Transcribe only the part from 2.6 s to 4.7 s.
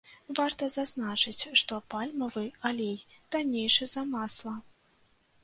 алей таннейшы за масла.